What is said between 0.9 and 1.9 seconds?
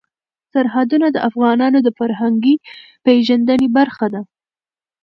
د افغانانو د